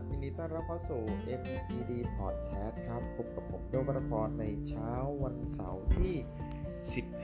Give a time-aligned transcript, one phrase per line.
[0.00, 1.02] ับยินดีต้อนรับเข้าสู่
[1.40, 4.90] MED Podcast ครับพบกับผมโดบรพรในเช้า
[5.22, 6.14] วันเสาร์ที่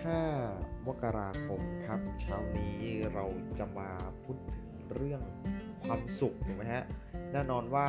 [0.08, 2.78] 15 มกราคมครับ เช้านี้
[3.14, 3.24] เรา
[3.58, 3.90] จะมา
[4.22, 5.22] พูดถึงเรื่อง
[5.84, 6.84] ความสุขถูกไหมฮะ
[7.32, 7.88] แน่นอนว่า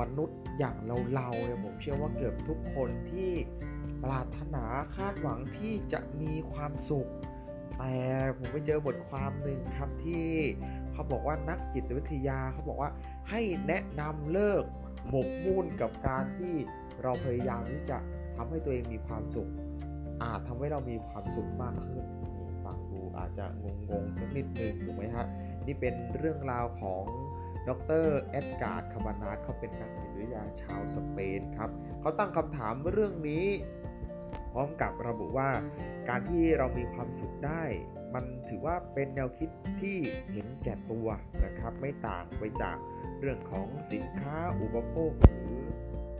[0.00, 0.76] มนุษย์อย่าง
[1.14, 3.32] เราๆเนี่ยผมเชื่อว่าเกือบทุกคนที่
[4.04, 4.64] ปรารถนา
[4.96, 7.08] คาดหวังที่จะมีความสุข
[7.78, 7.96] แต่
[8.38, 10.28] ผมไปเจอบทความหนึ่งครับที่
[10.98, 12.90] เขาบอกว่านักจิตวิทยาเขาบอกว่า
[13.30, 14.64] ให้แนะนำเลิก
[15.08, 16.54] หมกมุ่นกับการที่
[17.02, 17.98] เราพยายามที่จะ
[18.36, 19.50] ทำให้ตัวเองมีความสุข
[20.22, 22.04] อาจทำให้เรามีความสุขมากขึ้น
[22.38, 25.26] นี่ฟังดูอาจจะงงๆสักนิดนึงถูกไหมฮะ
[25.66, 27.04] นี่เป็นเรื่องราวของ
[27.68, 27.70] ด
[28.04, 33.46] รเอ็ดการ์ดคาบานาสเขาเป็นนักจิตวิทยาชาวสเปนครับเขาตั้งคำถามเรื่องนี้
[34.52, 35.50] พร้อมกับระบุว่า
[36.08, 37.64] การที่เรามีความสุขได้
[38.14, 39.96] มันถือว่าเป็นแนวคิดที่
[40.32, 41.08] เห็นแก่ตัว
[41.44, 42.76] นะครับ ไม่ต่างไปจาก
[43.20, 45.62] เรื่องของสินค้าอุปโภคหรือ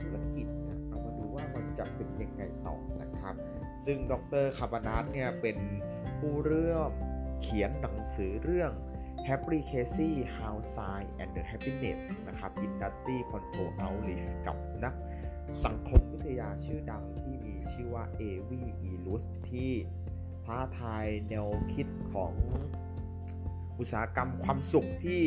[0.01, 3.35] ธุรกิจนะเรามาดูว่ามันจะเป็นยังไงต่อนะครับ
[3.85, 5.57] ซึ่งดรคาบานาสเนี่ยเป็น
[6.19, 6.89] ผู้เรื่อง
[7.41, 8.71] เขียนหนังสือเรื่อง
[9.27, 14.95] Happy Casey How Science and the Happiness นะครับ in Nutty Control Outlive กับนัก
[15.65, 19.71] สังคมวิทยาชื่อดังที่มีชื่อว่าเอวีอีลุสที่
[20.45, 22.33] ท้าทายแนวคิดของ
[23.79, 25.21] อุตสาหกรรมความสุขที่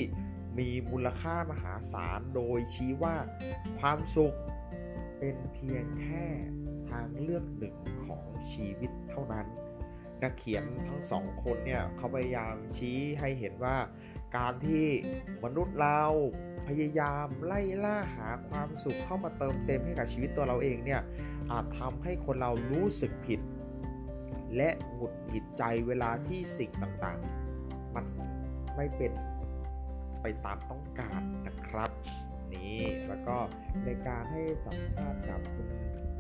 [0.59, 3.17] มีมูลค่ามหาศาลโดยชี้ว่า
[3.78, 4.34] ความสุข
[5.19, 6.25] เป็นเพียงแค่
[6.89, 9.47] ทางเลือกหนึ่งของชีวิตเท่านั้น
[10.23, 13.77] นักเขียนทั้งสองคนเนี่ยเขาพยายามชี้ให้เห็นว่า
[14.36, 14.86] การที่
[15.44, 16.02] มนุษย์เรา
[16.69, 21.00] พยายามไล่ล่าหาความสุขเข้ามาเติมเต็มให้กับชีวิตตัวเราเองเนี่ย
[21.50, 23.41] อาจทำให้คนเรารู้สึกผิด
[24.56, 28.05] และหงุดหงิดใจเวลาที่สิ่งต่างๆ มัน
[28.77, 29.12] ไม่เป็น
[30.22, 31.91] ไปตามต้องการนะครับ
[32.53, 33.36] นี่แล้วก็
[33.84, 35.69] ในการให้สัมภาษณ์กับคุณ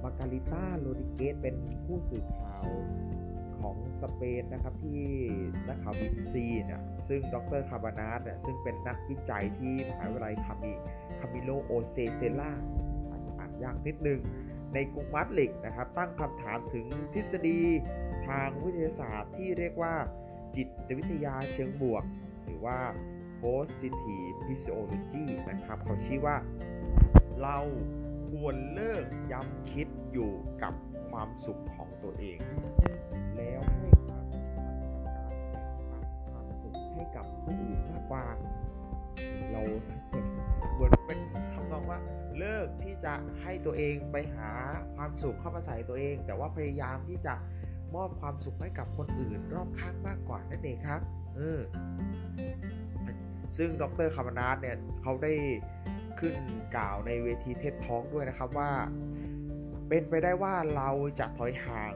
[0.02, 2.66] มาการิต้าโรดิเกสเป็นผู้สื่อข่าว
[3.62, 5.02] ของสเปนนะครับที่
[5.68, 10.72] นักข่าวบีบีซีเนี่ยซึ่งดรคาบานาสเนี่ยซึ่งเป็นนักวิจัยที่มหาวิทยาลัยคามิ
[11.20, 12.52] คามิโลโฮเซเซล่า
[13.38, 14.20] อ่านยากนิดนึง
[14.74, 17.60] ในกรุงมาดริดนะครับ ตั้งคำถามถึงทฤษฎี
[18.28, 19.94] ทางวิทยาศาสตร์ที่เรียกว่า
[20.56, 20.68] จิต
[20.98, 22.04] วิทยาเชิงบวก
[22.44, 22.78] หรือว่า
[23.40, 26.36] positive psychology นะครับ เขาชี้ว่า
[27.42, 27.58] เรา
[28.30, 30.30] ควรเลิกย้ำคิดอยู่
[30.62, 30.74] กับ
[31.10, 32.38] ความสุขของตัวเอง
[38.12, 38.24] ว่า
[39.52, 39.62] เรา
[40.72, 41.18] เหมือนเป็น
[41.52, 41.98] ทำนองว่า
[42.38, 44.50] เลิกที่จะให้ตัวเองไปหา
[44.94, 47.34] ความสุขเข้ามาใส่ตัวเอง แต่ว่าพยายามที่จะ
[47.94, 51.00] มอบความสุขให้กับคนอื่นรอบข้างมากกว่านั่นเองครับ
[51.36, 51.60] เออ
[53.56, 55.32] ซึ่งดรคาร์บานาสเนี่ยเขาได้
[56.18, 56.34] ขึ้น
[56.76, 58.70] กล่าวในเวทีเท็ดท้องด้วยนะครับว่า
[59.88, 60.90] เป็นไปได้ว่าเรา
[61.20, 61.92] จะถอยห่าง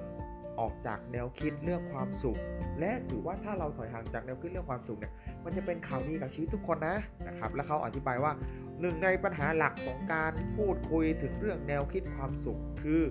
[0.60, 2.38] ออกจากแนวคิดเรื่องความสุข
[2.80, 5.12] และถือว่าถ้าเราถอยห่างจากแนวคิดเรื่องความสุขเนี่ย
[5.46, 6.98] มันจะเป็นข่าวดีกับชีวิตทุกคนนะ
[7.28, 8.32] นะครับ และเขาอธิบายว่า
[8.80, 13.02] หนึ่งในปัญหาหลักของการพูดคุยถึงเรื่องแนวคิดความสุขคือ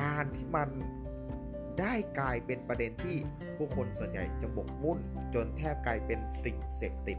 [0.00, 0.68] การที่มัน
[1.80, 3.16] ได้กลายเป็นประเด็นที่
[3.56, 4.98] ผู้คนส่วนใหญ่จะบกมุ่น
[5.34, 7.18] จนแทบกลายเป็นสิ่งเสพติด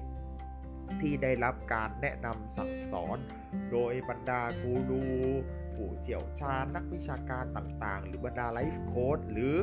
[1.02, 3.18] ที่ได้รับการแนะนำสั่งสอน
[3.72, 5.04] โดยบรรดากูรู
[5.74, 9.56] ผู้เชี่ยวชาญนักวิชาการต่างๆ หรือบรรดาไลฟ์โค้ดหรือ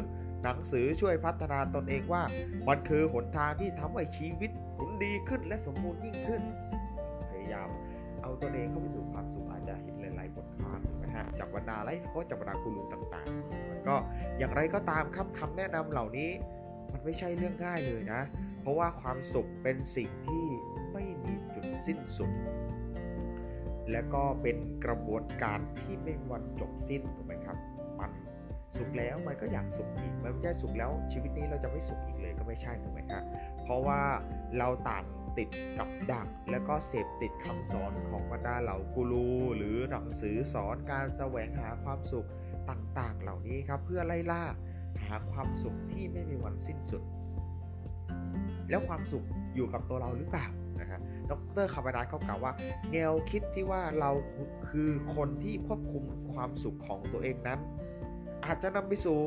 [0.45, 2.23] หนังสือช่วยพัฒนาตนเองว่า
[2.69, 6.43] มันคือหนทางที่ทำให้ชีวิตคุณดีขึ้นและสมบูรณ์ยิ่งขึ้น
[7.31, 7.69] พยายาม
[8.23, 13.97] เอาตนเองเข้าไปสู่ความสุขอาจจะเห็นหลายๆบทความนะฮะจากบรรดาไลฟ์โค้ดจากบรรดากูรูต่างๆมันก็
[14.39, 16.31] อย่างไรก็ตามครับคำแนะนำเหล่านี้
[16.93, 18.21] มันไม่ใช่เรื่องง่ายเลยนะ
[18.61, 20.45] เพราะว่าความสุขเป็นสิ่งที่
[20.93, 22.31] ไม่มีจุดสิ้นสุด
[23.91, 27.34] และก็เป็นกระบวนการที่ไม่วันจบสิ้นถูกไหมครับมัน
[28.79, 33.23] สุขแล้วมันก็อยากสุขอีกมันไม่ใช่สุขแล้ว ชีวิตนี้เราจะไม่สุขอีกเลยก็ไม่ใช่ถูกไหมครับ
[33.63, 34.01] เพราะว่า
[34.59, 35.05] เราต่าง
[35.39, 35.49] ติด
[35.79, 42.29] กับดัก แล้วก็เสพติดคำสอนของบรรดาเหล่ากูรูหรือหนังสือสอนการแสวงหาความสุข
[42.71, 44.43] ต่างๆ เหล่านี้ครับ เพื่อไล่ล่า
[45.05, 47.03] หาความสุขที่ไม่มีวันสิ้นสุด
[48.71, 50.47] แล้วความสุขอยู่กับตัวเราหรือเปล่า
[50.81, 51.01] นะครับ
[51.31, 51.33] ด
[51.65, 52.53] รคาร์บานาเขากล่าวว่า
[52.93, 54.11] แนวคิดที่ว่าเรา
[54.69, 56.05] คือคนที่ควบคุม
[56.35, 57.61] ความสุขของตัวเองนั้น
[58.45, 59.19] อาจจะนำไปสู่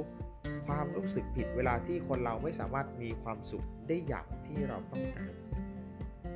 [0.67, 5.33] ความรู้สึกผิดเวลาที่คนเราไม่สามารถมีความสุขได้อย่างที่เราต้องการ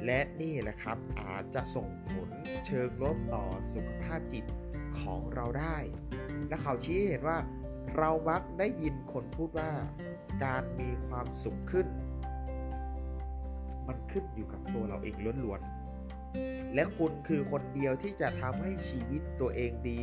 [0.06, 2.30] และนี่แหละครับอาจจะส่งผล
[2.66, 4.46] เชิงลบต่อสุขภาพจิต
[5.00, 5.78] ของเราได้
[6.48, 7.38] และเขาชี้เห็นว่า
[7.98, 9.72] เรามักได้ยินคนพูดว่า
[10.44, 11.88] การมีความสุขขึ้น
[13.88, 15.62] มันขึ้นอยู่กับตัวเราเองล้วน
[16.76, 20.02] และคุณคือคนเดียวที่จะทำให้ชีวิตตัวเองดี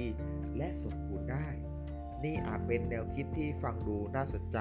[0.56, 1.48] และสมบูรณ์ได้
[2.24, 4.58] นี่อาจเป็นแนวคิดที่ฟังดูน่าสนใจ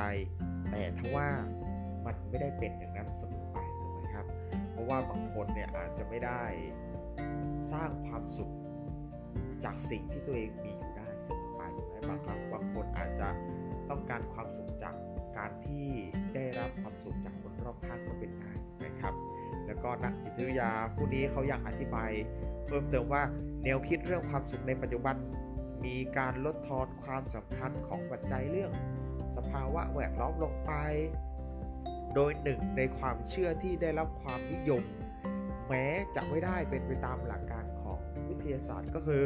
[0.72, 1.28] แต่ทว่า
[2.06, 4.26] มันไม่ได้เป็นอย่างนั้นเสมอไปถูกไหมครับ
[4.72, 6.44] เพราะว่าบางคนเนี่ยอาจจะไม่ได้
[7.72, 8.52] สร้างความสุข
[9.64, 13.30] จากสิ่งที่ตัวเองมีอยู่ได้เสมอไปถูกไหมบางครั้งบางคนอาจจะ
[13.90, 14.96] ต้องการความสุขจาก
[15.38, 15.88] การที่
[16.36, 18.52] ได้รับความสุขจากคนรอบข้างก็เป็นได้
[18.86, 19.14] นะครับ
[19.68, 22.12] แล้วก็นักจิตวิทยาผู้นี้เขาอยากอธิบาย
[22.68, 23.24] เพิ่มเติมว่า
[23.64, 25.16] แนวคิดเรื่องความสุขในปัจจุบัน
[25.86, 28.72] มีการลดทอนความสำคัญของปัจจัยเรื่อง
[29.36, 30.72] สภาวะแวดล้อมลงไป
[32.14, 34.84] โดยหนึ่งในความเชื่อที่ได้รับความนิยม
[35.68, 35.86] แม้
[36.16, 39.24] จะไม่ได้เป็นไปตามหลักการของวิทยาศาสตร์ก็คือ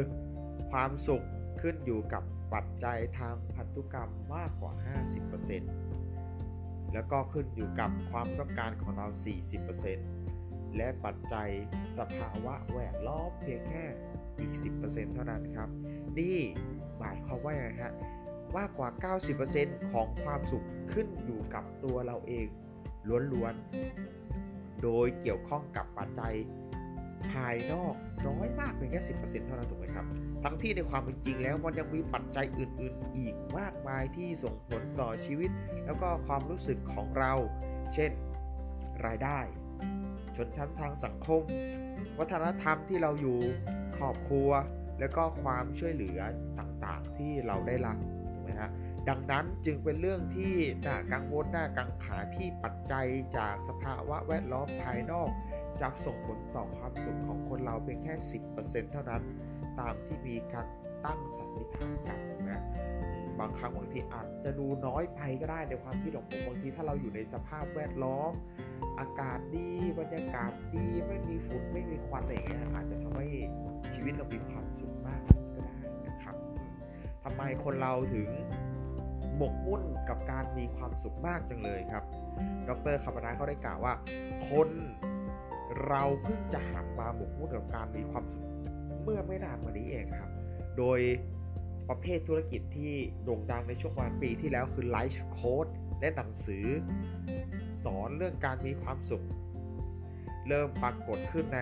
[0.70, 1.26] ความสุข
[1.60, 2.22] ขึ้นอยู่กับ
[2.54, 4.72] ปัจจัยทางพันธุกรรมมากกว่า
[5.62, 9.06] 50%แล้วก็ขึ้นอยู่กับความต้องการของเรา
[9.92, 11.50] 40%และปัจจัย
[11.96, 13.84] สภาวะแวดล้อมเพียงแค่
[14.38, 14.52] อีก
[14.82, 15.68] 10%เท่านั้นครับ
[16.18, 16.38] นี่
[16.98, 17.92] หมายความว่าไงฮะ
[18.56, 18.88] มากกว่า
[19.40, 22.46] 90%ของความสุขขึ้นอยู่กับตัวเราเอง
[23.32, 26.34] ล้วนๆ โดยเกี่ยวข้องกับปัจจัย
[27.30, 27.94] ภายนอก
[28.26, 30.06] น้อยมากเพียงแค่10%เท่านั้นถูกไหมครับ
[30.44, 35.50] ทั้งที่ในความเป็นจริงแล้วมันยังมีปัจจัยอื่น ๆ อีกมากมายที่ส่งผลต่อชีวิต
[35.86, 37.32] แล้วก็ความรู้สึกของเรา
[37.94, 38.10] เช่น
[39.06, 39.38] รายได้
[40.36, 41.42] ชนชั้นทางสังคม
[42.18, 43.38] วัฒนธรรมที่เราอยู่
[44.02, 44.50] รอบครัว
[45.00, 46.20] แล้วก็ความช่วยเหลือ
[46.58, 47.96] ต่างๆที่เราได้รับ
[48.32, 48.70] ถูกไหมฮะ
[49.08, 50.54] ดังนั้นจึงเป็นเรื่องที่
[50.86, 53.06] น่ากังวลน่ากังขาที่ปัจจัย
[53.36, 55.30] จากสภาวะแวดล้อมภายนอก
[55.80, 58.14] จะส่งผลต่อความสุขของคนเราเพียงแค่
[58.52, 59.22] 10%เท่านั้น
[59.78, 60.66] ตามที่มีการ
[61.04, 62.18] ตั้งสันนิษฐานกัน
[62.50, 62.60] นะ
[63.42, 68.32] บางครั้งบางทีอาจจะดูน้อยไปก็ได้ในความคิดของผมบางทีถ้าเราอยู่ในสภาพแวดล้อม
[69.00, 73.26] อากาศดีบรรยากาศดีไม่มีฝุ่นไม่มีควันอะไรอย่างเงี้ยอาจจะทำให้
[73.94, 75.20] ชีวิตเรามีความสุขมาก
[75.54, 76.36] ก็ได้นะครับ
[77.24, 78.28] ทำไมคนเราถึง
[79.36, 82.04] หมกมุ่นกับการมีความสุขมากจังเลยครับ
[82.68, 83.94] ดรคาร์บนาเขาได้กล่าวว่า
[84.50, 84.68] คน
[85.86, 88.46] เราเพิ่งจะหันมาหมกมุ่นกับการมีความสุข
[89.02, 90.30] เมื่อไม่นานมานี้เองครับ
[90.78, 91.00] โดย
[91.88, 92.94] ประเภทธุรกิจที่
[93.24, 95.66] โด่งดังในช่วงวันปีที่แล้วคือไลฟ์โค้ด
[96.00, 96.66] และหนังสือ
[97.84, 99.24] สอนเรื่องการมีความสุข
[100.48, 101.60] เริ่มปรากฏขึ้นใน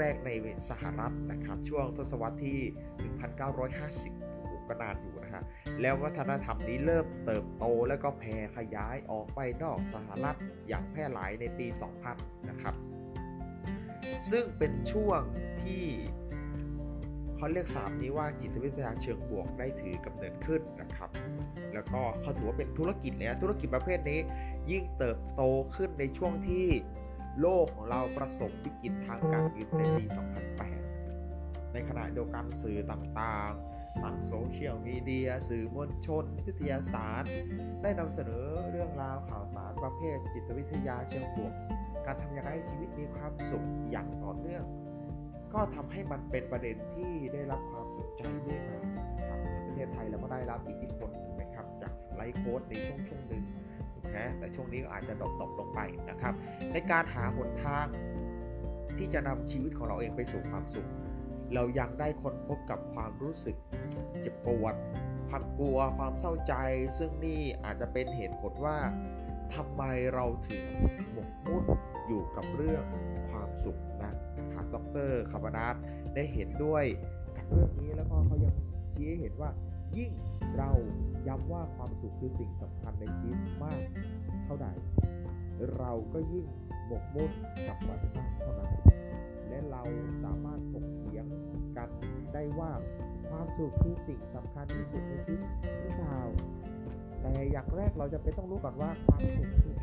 [0.00, 0.30] แรก ๆ ใน
[0.70, 2.58] สหรัฐนะครับ ช่วงทศวรรษที่
[3.42, 5.42] 1950ก็นานอยู่นะฮะ
[5.80, 10.36] แล้ววัฒนธรรมนี้เริ่มเติบโตแล้วก็แผ่ขยายออกไปนอกสหรัฐ
[10.68, 11.66] อย่างแพร่หลายในปี
[12.08, 12.74] 2000 นะครับ
[14.30, 15.20] ซึ่งเป็นช่วง
[15.64, 15.84] ที่
[17.42, 21.10] เขาเรียกสามนี้ว่าจิตวิทยาเชิงบวกได้ถือกำเนิดขึ้นนะครับ
[21.74, 24.20] แล้วก็เขาถือว่าเป็นธุรกิจเนี่ยธุรกิจประเภทนี้
[24.70, 25.42] ยิ่งเติบโต
[25.76, 26.66] ขึ้นในช่วงที่
[27.40, 30.04] โลกของเราประสบวิกฤตทางการเงินในปี
[30.88, 37.32] 2008 ในขณะเดียวกันสื่อต่างๆทั้งโซเชียลมีเดีย สื่อมวลชน วิทยาศาสตร์
[37.82, 41.52] ได้นำเสนอเรื่องราวข่าวสารประเภทจิตวิทยาเชิงบวก
[42.06, 44.66] การทำอยังไงให้ชีวิตมีความสุขอย่างต่อเนื่อง
[45.54, 48.78] ก็ทำให้มันเป็นประเด็นที่ได้รับความสนใจด้วยมา
[49.28, 53.44] ครับในประเทศไทยเราก็ได้รับอิทธิพลถูกไหมครับจากไลฟ์โค้ดในช่วงช่วงหนึ่ง
[53.94, 56.34] ถูกไหมแต่ช่วงนี้ก็อาจจะดรอปลงไปนะครับ
[56.72, 57.86] ในการหาหนทาง
[58.98, 60.88] ที่จะนำชีวิตของเราเองไปสู่ความสุข
[61.54, 63.56] เรายังได้ค้นพบกับความรู้สึก
[64.20, 64.74] เจ็บปวด
[65.28, 66.54] ความกลัวความเศร้าใจ
[66.98, 68.76] ซึ่งนี่อาจจะเป็นเหตุผลว่า
[69.54, 69.82] ทำไม
[70.14, 70.64] เราถึง
[71.12, 71.64] หมกมุ่น
[72.06, 72.84] อยู่กับเรื่อง
[73.30, 74.12] ความสุขนะ
[74.74, 74.76] ด
[75.08, 75.74] รคาร์บานัส
[76.14, 76.84] ได้เห็นด้วย
[77.36, 78.54] กับเรื่องนี้แล้วก็เขายัง
[78.94, 79.50] ชี้ให้เห็นว่า
[79.96, 80.10] ยิ่ง
[80.56, 80.70] เรา
[81.28, 83.80] ย้ำว่าความสุขคือสิ่งสำคัญในชีวิตมาก
[84.44, 84.66] เท่าใด
[85.78, 86.46] เราก็ยิ่ง
[86.86, 87.30] หมกมุ่น
[87.68, 88.72] กับมันมากเท่านั้น
[89.48, 89.82] และเรา
[90.24, 91.26] สามารถถกเถียง
[91.76, 91.88] กัน
[92.34, 92.70] ได้ว่า
[93.28, 95.50] ความสุขคือสิ่งสำคัญที่สุดในชีวิต
[95.80, 96.20] หรือเปล่า
[97.20, 99.74] แต่อย่างแรกเราจะเป็นต้องรู้ก่อนว่าความสุขคือ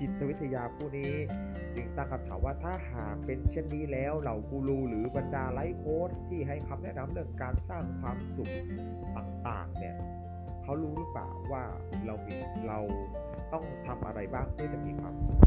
[0.00, 1.12] จิตวิทยาผู้นี้
[1.74, 8.52] จึงตั้งคำถามว่าถ้าหากเป็นเช่นนี้แล้วเหล่ากูรูหรือบรรดาไลฟ์โค้ดที่ให้คำแนะนำเรื่องการสร้างความสุข
[9.16, 9.96] ต่างๆเนี่ย
[10.62, 11.64] เขารู้หรือเปล่าว่า
[12.06, 12.36] เรามี
[12.68, 12.78] เรา
[13.52, 15.40] ต้องทำอะไรบ้างเพื่อจะมีความสุข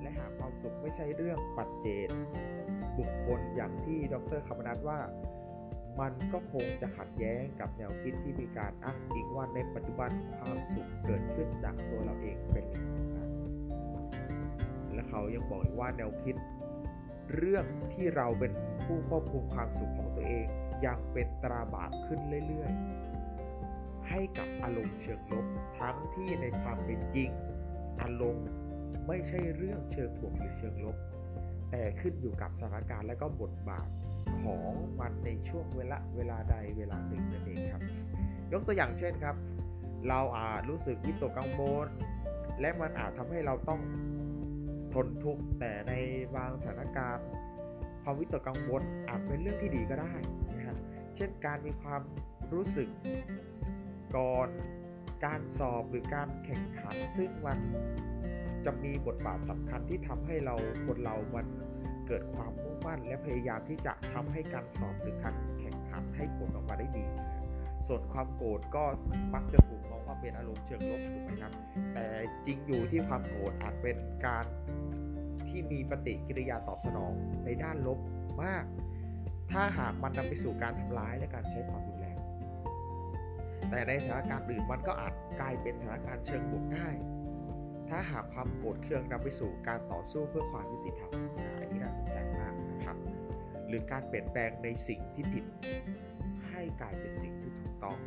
[0.00, 2.08] และหากความสุขไม่ใช่เรื่องปัจเจก
[2.98, 4.98] บุคคลอย่างที่ดรคำนัทว่า
[6.00, 12.64] มันก็คงจะขัดแย้งกับแนวคิดที่มีการอ้างอิงว่าในปัจจุบันความสุขเกิดขึ้นจากตัวเราเองเป็น
[14.94, 16.36] หลักกายังบอกเลยว่าแนวคิด
[17.34, 18.52] เรื่องที่เราเป็น
[18.84, 20.46] ผู้ควบคุมความสุขของตัวเอง
[20.86, 25.46] ยังเป็นตราบาปขึ้นเรื่อยๆ ให้กับอารมณ์เชิงลบ
[25.78, 27.30] ทั้งที่ในความเป็นจริง
[28.02, 28.46] อารมณ์
[29.06, 30.96] ไม่ใช่เรื่องเชิงบวกหรือเชิงลบ
[31.70, 33.88] แต่ขึ้นอยู่กับสถานการณ์และก็บทบาท
[34.44, 37.82] ของ มันในช่วงเวลาเวลาใดเวลาหนึ่งนั่นเองครับ
[38.52, 39.36] ยกตัวอย่างเช่นครับ
[40.08, 41.88] เราอาจรู้สึกวิตกกังวล
[42.60, 43.80] และมันอาจทำให้เราต้อง
[44.94, 45.92] ทนทุกข์แต่ใน
[46.36, 47.26] บางสถานการณ์
[48.02, 50.12] ความวิตกกังวลอาจเป็นเรื่องที่ดีก็ได้
[50.56, 50.76] นะครับ
[51.16, 52.02] เช่นการมีความ
[52.52, 52.88] รู้สึก
[54.16, 54.48] ก่อน
[55.24, 57.58] การสอบหรือการแข่งขัน ซึ่งมัน
[58.64, 60.54] จะมีบทบาทสำคัญที่ทำให้เรา
[60.86, 61.46] คนเรามัน
[62.06, 62.52] เกิดความ
[62.84, 67.04] มั่น และพยายามที่จะทำให้การสอบหรือการแข่งขันให้ผลออกมาได้ดี
[67.88, 68.84] ส่วนความโกรธก็
[69.34, 71.52] มักจะถูกมองว่าเป็นอารมณ์เชิงลบถูกไหมครับ
[71.94, 72.04] แต่
[72.46, 74.44] จริงอยู่ที่ความโกรธอาจเป็นการ
[75.48, 77.12] ที่มีปฏิกิริยาตอบสนอง
[77.44, 77.98] ในด้านลบ
[78.42, 78.64] มาก
[79.52, 82.18] ถ้าหากมันนำไปสู่การทำร้ายและการใช้ความรุนแรง
[83.70, 86.88] แต่ในสถานการณ์อื่นมันก็อาจกลายเป็นสถานการณ์เชิงบวกได้
[87.88, 91.10] ถ้าหากความโกรธเคืองนำไปสู่การต่อสู้เพื่อความยุติธรรม
[91.60, 92.18] อันนี้น่าสนใจ
[93.74, 95.44] รือการเปลี่ยนแปลงในสิ่งที่ผิด
[96.48, 97.98] ให้กลายเป็นสิ่งที่ถูกต้อง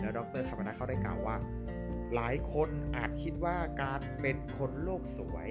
[0.00, 1.36] แล้วดรคาร์บานาเขาได้กล่าวว่า
[2.14, 5.50] หลายคนอาจคิดว่าการเป็นคนโลกสวย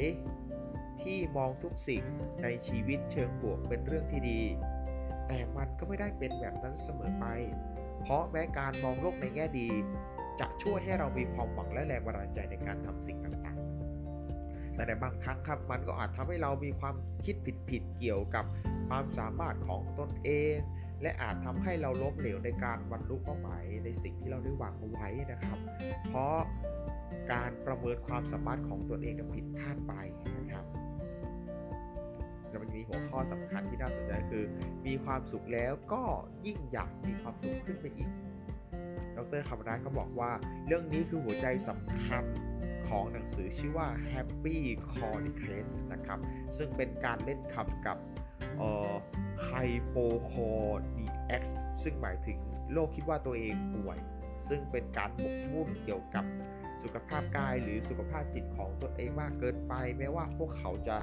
[1.01, 2.03] ที่มองทุกสิ่ง
[2.43, 4.41] ในชีวิตเชิงบวกเป็นเรื่องที่ดี
[5.27, 7.25] แต่มันก็ไม่ได้เป็นแบบนั้นเสมอไป
[8.01, 9.69] เพราะแม้การมองโลกในแง่ดี
[10.39, 13.68] จะช่วยให้เรามีความหวังและแรงบันดาลใจในการทำสิ่งต่างๆ
[14.79, 16.95] แต่ในบางครั้งครับมันก็อาจทำให้เรามีความ
[17.25, 17.35] คิด
[17.69, 18.45] ผิดๆเกี่ยวกับ
[18.89, 20.55] ความสามารถของตนเอง
[21.01, 25.57] และอาจทำให้เราล้มเหลวในการบรรลุเป้าหมายในสิ่งที่เราได้วางเอาไว้นะครับ
[26.09, 26.37] เพราะ
[27.31, 29.93] การประเมินความสามารถของตนเองผิดพลาดไป
[30.37, 30.65] นะครับ
[32.49, 34.43] แล้วมันมีหัวข้อสำคัญที่น่าสนใจคือ
[34.85, 36.03] มีความสุขแล้วก็
[36.45, 38.09] ยิ่งอยากมีความสุขขึ้นไปอีก
[39.19, 40.31] ดรคาร์บนาก็บอกว่า
[40.67, 42.23] เรื่องนี้คือหัวใจสำคัญ
[42.89, 44.57] ของหนังสือชื่อว่า Happy
[44.93, 46.19] c o r d i c a s นะครับ
[46.57, 47.97] ซึ่งเป็นการเล่นคำกับ
[49.49, 51.43] Hypochondriac
[51.83, 52.37] ซึ่งหมายถึง
[52.71, 53.97] โรคคิดว่าตัวเองป่วย
[54.49, 56.25] ซึ่งเป็นการหมกมุ่นเกี่ยวกับ
[56.83, 60.97] สุขภาพกายหรือสุขภาพจิตของตนเองมากเกินไป แม้ว่าพวกเขาจะ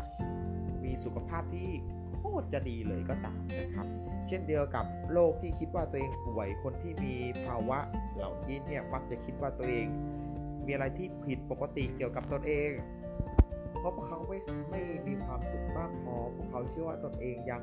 [0.85, 1.71] มีสุขภาพที่
[2.17, 3.87] โคตรจะดีเลยก็ตามนะครับ
[4.29, 7.79] เช่นเดียวกับโรคที่คิดว่าตัวเองป่วย คนที่มีภาวะ
[8.17, 9.87] เหล่านี้เนี่ยมักจะคิดว่าตัวเอง
[10.67, 12.71] มีอะไรที่ผิดปกติเกี่ยวกับตนเอง
[13.79, 14.39] เพราะพวกเขาไม่
[14.71, 17.63] ไม่มีความสุขมากพอพวกเขาเชื่อว่าตนเองยัง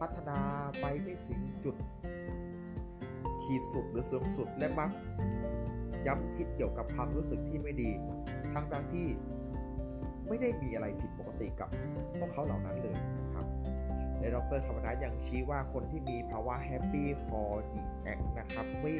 [0.00, 0.38] พัฒนา
[0.80, 1.76] ไปไม่ถึงจุด
[3.42, 4.90] ขีดสุดหรือสูงสุดและมัก
[6.06, 7.90] ย้ำคิดเกี่ยวกับความรู้สึกที่ไม่ดี
[8.52, 9.06] ทั้งทั้งที่
[10.28, 11.68] ไม่ได้มีอะไรผิดปกติกับ
[12.18, 13.46] พวกเขาเหล่านั้นเลยนะครับ
[14.18, 18.94] และดรคาบานาสยังชี้ว่าคนที่มีภาวะ happychondriac นะครับไม่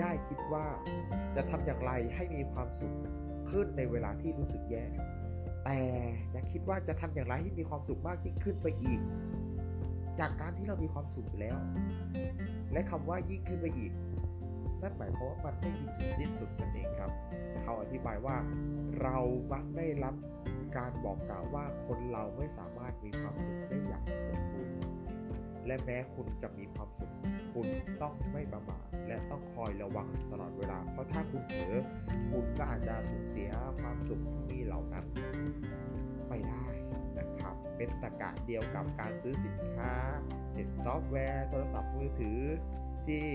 [0.00, 0.66] ได้คิดว่า
[1.36, 2.94] จะทำอย่างไรให้มีความสุข
[3.50, 4.84] ขึ้นในเวลาที่รู้สึกแย่
[5.64, 5.78] แต่
[6.34, 9.00] ยังคิดว่าจะทำอย่างไรให้มีความสุขมากยิ่งขึ้นไปอีก
[10.20, 11.56] จากการที่เรามีความสุขแล้ว
[12.72, 13.92] และคำว่ายิ่งขึ้นไปอีก
[14.82, 17.10] นั่นหมายความว่ามันไม่มีจุดสิ้นสุดนั่นเองครับ
[17.62, 18.36] เขาอธิบายว่า
[19.02, 19.18] เรา
[19.52, 20.14] มักได้รับ
[20.76, 24.78] การบอกกล่าวว่าคนเราไม่สามารถมีความสุขได้อย่างสมบูรณ์
[25.66, 27.12] และแม้คุณจะมีความสุข
[27.56, 27.68] คุณ
[28.02, 31.76] ต้องไม่ประมาทและต้องคอยระวังตลอดเวลา เพราะถ้าคุณเผลอ
[32.30, 35.06] คุณก็อาจจะสูญเสียความสุขที่มีเหล่านั้น
[36.28, 36.66] ไปได้
[37.18, 39.92] นะครับ เป็นตรรกะเดียวกับการซื้อสินค้า
[40.52, 42.40] เช่นซอฟต์แวร์ โทรศัพท์มือถือ
[43.06, 43.26] ที่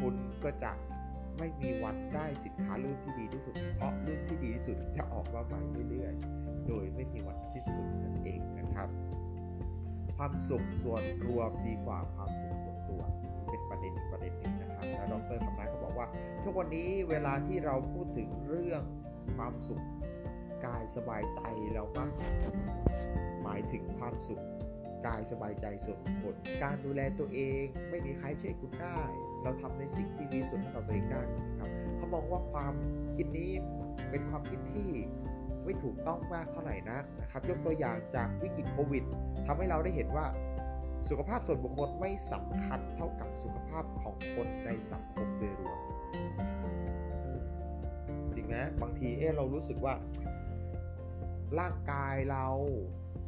[0.00, 0.72] คุณก็จะ
[1.38, 5.60] ไม่มีวันได้สินค้ารุ่นที่ดีที่สุด เพราะรุ่นที่ดีที่สุดจะออกมาใหม่
[5.90, 8.88] เรื่อยๆ โดยไม่มีวันสิ้นสุดนั่นเองนะครับ
[10.16, 13.02] ความสุขส่วนรวมดีกว่าความสุขส่วนตัว
[13.90, 16.06] นประเด็นอีกประเด็นหนึ่งนะครับแล้วดรคำนั้นก็บอกว่า
[16.44, 18.82] ทุกวันนี้เวลาที่เราพูดถึงเรื่อง
[19.36, 19.84] ความสุข
[20.66, 21.40] กายสบายใจ
[21.74, 22.10] เรามัก
[23.42, 24.42] หมายถึงความสุข
[25.06, 28.98] กายสบายใจส่วนบุคคลการดูแลตัวเองไม่มีใครช่วยคุณได้
[29.42, 32.74] เราทำในสิ่งที่ดีสุดให้กับตัวเองได้นะครับเขามองว่าความ
[33.16, 33.50] คิดนี้
[34.10, 34.90] เป็นความคิดที่
[35.64, 39.04] ไม่ถูกต้องมากเท่าไหร่นักนะครับ ยกตัวอย่างจากวิกฤตโควิด
[39.46, 40.26] ทำให้เราได้เห็นว่า
[41.08, 45.78] สุขภาพส่วนบุคคลไม่สำคัญเท่ากับสุขภาพของคนในสังคมโดยรวม
[48.34, 49.94] จริงไหมบางทีเออเรารู้สึกว่า
[51.60, 52.46] ร่างกายเรา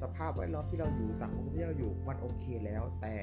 [0.03, 3.17] สภาพแวดล้อมที่เราอยู่สังคมที่เราอยู่มันโอเคแล้ว แต่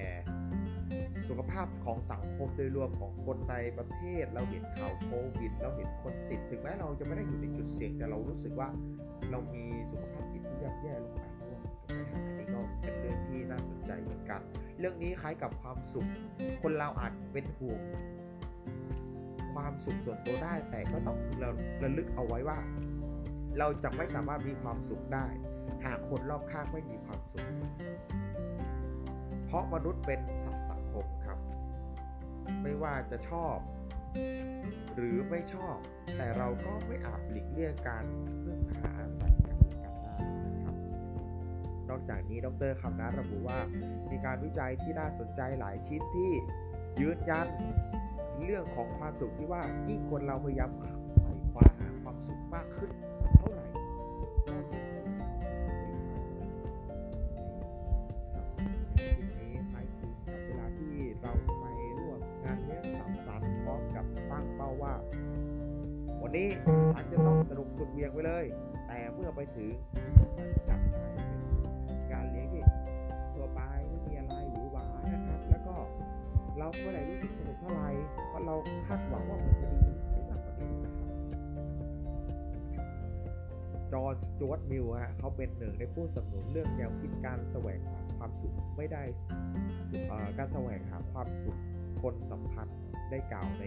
[1.29, 8.67] สุขภาพของสังคมโดยรวมของคนในประเทศ เราเห็นข่าวโควิดเราเห็นคนติดถึงแม้เราจะไม่ได้อยู่ในจุดเสี่ยงแต่เรารู้สึกว่า
[9.31, 11.61] เรามีสุขภาพจิตที่ย่ำแย่ลงไปด้วย
[12.13, 14.41] อันนี้ก็เป็นเรื่อง ที่น่าสนใจเหมือนกัน
[14.79, 16.07] เรื่องนี้คล้ายกับความสุข
[16.61, 17.81] คนเราอาจเป็นห่วง
[19.53, 21.49] ความสุขส่วนตัวได้ แต่ก็ต้องเรา
[21.83, 22.59] ระลึกเอาไว้ว่า
[23.59, 25.27] เราจะไม่สามารถมีความสุขได้
[25.85, 27.47] หากคนรอบข้างไม่มีความสุข
[29.45, 31.39] เพราะมนุษย์เป็นสัตว์สังคมครับ
[32.63, 33.57] ไม่ว่าจะชอบ
[34.95, 35.77] หรือไม่ชอบ
[36.17, 38.03] แต่เราก็ไม่อาจหลีกเลี่ยงการ
[38.43, 38.93] พึ่งพา
[42.09, 43.59] จากนี้ดรคำนัทระบุว่า
[44.11, 46.31] มีการวิจัยที่น่าสนใจหลายชิ้นที่
[47.01, 47.47] ยืนยัน
[48.43, 50.91] เรื่องของความสุขที่ว่ายิ่งคนเราพยายามไขว่
[51.51, 52.91] คว้าหาความสุขมากขึ้น
[53.37, 61.65] เท่าไหร่นี้คล้ายคลึงกับเวลาที่เราไป
[61.99, 64.93] ร่วมงานเลี้ยงสังสรรค์พร้อมกับตั้งเป้าว่า
[66.21, 66.47] วันนี้
[66.93, 68.45] ฉันจะต้องสนุกสุดเวียงไปเลย
[68.87, 69.71] แต่เมื่อไปถึง
[70.37, 70.78] มันกลับ
[76.69, 77.89] เราไม่ได้รู้สึกสนุกเท่าไหร่
[78.29, 78.55] เพราะเรา
[78.87, 81.07] คาดหวังว่ามันจะดีไม่มากกว่านี้นะครับ
[83.91, 89.03] จอห์นสจวตมิลฮะเขาเป็นหนึ่งในผู้สนับสนุนเรื่องแนวคิดการแสวงหาความสุขไม่ได้
[90.37, 91.57] การแสวงหาความสุข
[92.01, 93.63] คนสัมพันธ์ได้กล่าวใน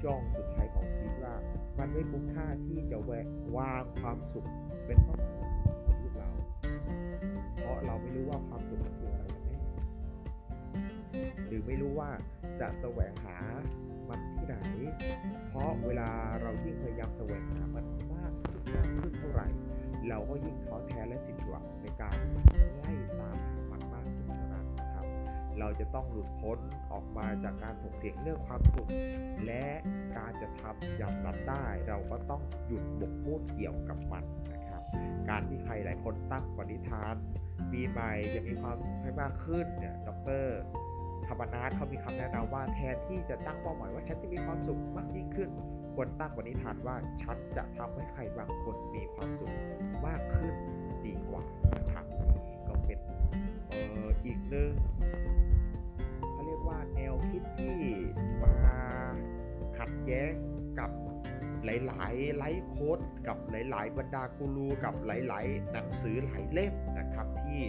[0.00, 1.34] ช่วงสุดท้ายของชีวิตว่า
[1.78, 4.46] มันไม่คุ้มค่าที่จะแวะวางความสุข
[4.86, 5.50] เป็นเป้าหมายของ
[5.88, 6.30] ชีวิตเรา
[7.60, 9.39] เพราะเราไม่รู้ว่าความสุขมันคืออะไร
[11.46, 12.10] หรือไม่รู้ว่า
[12.60, 13.36] จะแสวงหา
[14.08, 14.56] มันที่ไหน
[15.48, 16.10] เพราะเวลา
[16.42, 19.48] เรายิ่งพยายามแสวงหามันมากขึ้นมากขึ้นเท่าไหร่
[20.08, 22.16] เราก็ยิ่งท้อแท้และสิ้นหวังในการ
[22.76, 25.04] ไล่ตามหามันมากขึ้นเท่านั้นนะครับ
[25.58, 26.58] เราจะต้องหลุดพ้น
[26.92, 28.90] ออกมาจากการถกเถียงเรื่องความสุข
[29.46, 29.66] และ
[30.16, 34.82] การจะทำอย่างนั้นได้ เราก็ต้องหยุดบกมุ่นเกี่ยวกับมันนะครับ
[35.28, 37.16] การที่ใครหลายคนตั้งปณิธาน
[37.72, 40.44] ปีใหม่จะมีความสุขให้มากขึ้นเนี่ยดร
[41.30, 45.50] ธรรมนัสเขามีคำแนะนำว่าแทนที่จะตั้งเป้าหมายว่าฉันจะมีความสุขมากยิ่งขึ้น
[45.94, 49.52] ควรตั้งปณิธานว่าฉันจะทำให้ใครบางคนมีความสุข
[50.06, 50.54] มากขึ้น
[51.04, 51.42] ดีกว่า
[51.76, 52.04] นะครับ
[52.68, 52.98] ก็เป็น
[53.68, 54.72] เอ่ออีกหนึ่ง
[56.32, 57.78] เขาเรียกว่าแนวคิดที่
[58.42, 58.54] มา
[59.78, 60.32] ขัดแย้ง
[60.78, 60.90] กับ
[61.64, 67.60] หลายๆไลฟ์โค้ดกับหลาย ๆ บรรดากูรูกับหลาย ๆ หนังสือหลายเล่มนะครับที่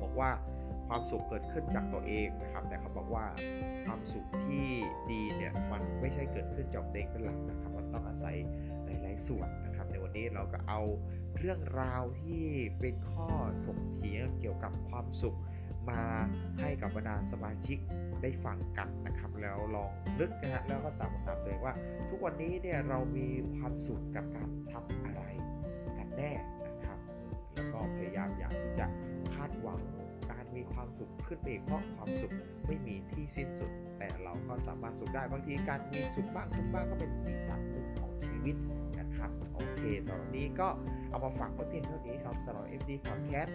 [0.00, 0.30] บอกว่า
[0.92, 3.24] ความสุขเกิดขึ้นจากตัวเองนะครับ แต่เขาบอกว่า
[3.86, 4.68] ความสุขที่
[5.10, 8.36] ดีเนี่ยมันไม่ใช่เกิดขึ้นจากตัวเองเป็นหลักนะครับ มันต้องอาศัย
[8.84, 10.80] หลาย ๆ ส่วนนะครับ ในวันนี้เราก็เอา
[11.38, 12.44] เรื่องราวที่
[12.78, 13.30] เป็นข้อ
[13.64, 15.36] ถกเถียงเกี่ยวกับความสุข
[15.90, 16.02] มา
[16.60, 17.78] ให้กับบรรดาสมาชิก
[18.22, 21.74] ได้ฟังกันนะครับ แล้วลองนึกนะฮะแล้วก็ตามคำถามตัวเองว่า
[22.10, 25.22] ทุกวันนี้เนี่ยเรามีความสุขกับการทำอะไร
[25.98, 26.32] กันแน่
[26.66, 26.98] นะครับ
[27.54, 28.86] แล้วก็พยายามอยากที่จะ
[29.34, 29.80] คาดหวัง
[30.56, 32.32] มีความสุขขึ้นไปอีกเพราะความสุข
[32.66, 38.56] ไม่มีที่สิ้นสุด แต่เราก็สามารถสุขได้บางทีการมีสุขบ้างทุกบ้างก็เป็นสีสันหนึ่งของชีวิต
[38.98, 40.68] นะครับโอเคตอนนี้ก็
[41.10, 43.50] เอามาฝากไว้เพียงเท่านี้ครับสำหรับ FD Podcast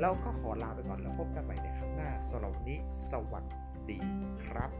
[0.00, 2.78] เราก็ขอลาไปก่อนแล้วพบกันใหม่ในครั้งหน้าสำหรับนนี้
[3.10, 3.44] สวัส
[3.90, 3.98] ดี
[4.44, 4.70] ครับ